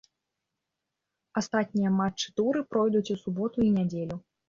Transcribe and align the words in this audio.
Астатнія 1.43 1.93
матчы 1.99 2.27
туры 2.41 2.59
пройдуць 2.75 3.07
у 3.19 3.23
суботу 3.25 3.57
і 3.71 3.73
нядзелю. 3.81 4.15